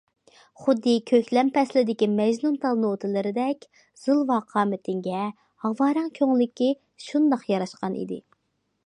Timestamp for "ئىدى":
8.03-8.23